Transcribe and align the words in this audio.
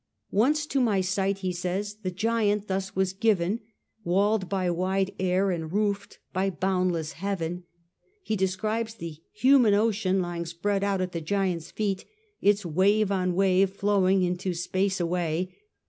'Once 0.31 0.65
to 0.65 0.81
my 0.81 0.99
sight,' 0.99 1.37
he 1.45 1.53
says,' 1.53 1.93
the 2.01 2.09
giant 2.09 2.67
thus 2.67 2.95
was 2.95 3.13
given; 3.13 3.59
walled 4.03 4.49
by 4.49 4.67
wide 4.67 5.13
air 5.19 5.51
and 5.51 5.71
roofed 5.71 6.17
by 6.33 6.49
boundless 6.49 7.11
heaven.' 7.11 7.65
He 8.23 8.35
describes 8.35 8.95
'the 8.95 9.21
human 9.31 9.75
ocean' 9.75 10.19
lying 10.19 10.47
spread 10.47 10.83
out 10.83 11.01
at 11.01 11.11
the 11.11 11.21
giant's 11.21 11.69
feet; 11.69 12.03
its' 12.41 12.65
wave 12.65 13.11
on 13.11 13.35
wave' 13.35 13.69
flowing' 13.75 14.23
into 14.23 14.55
space 14.55 14.99
away. 14.99 15.53